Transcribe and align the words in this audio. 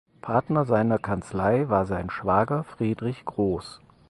Partner 0.19 0.65
seiner 0.65 0.97
Kanzlei 0.97 1.69
war 1.69 1.85
sein 1.85 2.09
Schwager 2.09 2.63
Friedrich 2.63 3.23
Grohs. 3.23 3.81